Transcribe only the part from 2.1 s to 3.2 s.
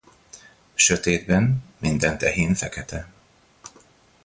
tehén fekete.